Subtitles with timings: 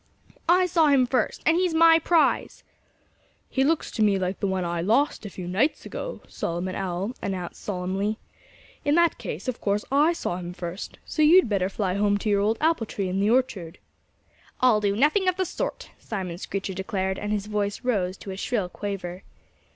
[0.49, 1.43] "I saw him first.
[1.45, 2.63] And he's my prize."
[3.51, 7.13] "He looks to me like the one I lost a few nights ago," Solomon Owl
[7.21, 8.17] announced solemnly.
[8.83, 10.97] "In that case, of course I saw him first.
[11.05, 13.77] So you'd better fly home to your old apple tree in the orchard."
[14.59, 18.37] "I'll do nothing of the sort!" Simon Screecher declared; and his voice rose to a
[18.37, 19.21] shrill quaver.